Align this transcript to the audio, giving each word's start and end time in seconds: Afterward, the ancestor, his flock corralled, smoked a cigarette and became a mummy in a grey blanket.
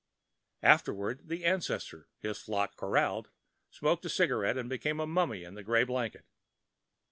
Afterward, 0.63 1.27
the 1.27 1.45
ancestor, 1.45 2.09
his 2.17 2.39
flock 2.39 2.75
corralled, 2.75 3.29
smoked 3.69 4.03
a 4.03 4.09
cigarette 4.09 4.57
and 4.57 4.67
became 4.67 4.99
a 4.99 5.05
mummy 5.05 5.43
in 5.43 5.55
a 5.55 5.61
grey 5.61 5.83
blanket. 5.83 6.25